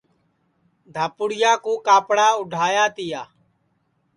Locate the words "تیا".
2.95-3.21